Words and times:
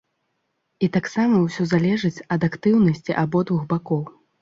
І 0.87 0.89
таксама 0.95 1.43
ўсё 1.45 1.63
залежыць 1.75 2.23
ад 2.39 2.49
актыўнасці 2.51 3.19
абодвух 3.29 3.73
бакоў. 3.73 4.03